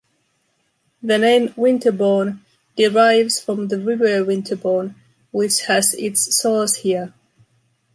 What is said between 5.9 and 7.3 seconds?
its source here.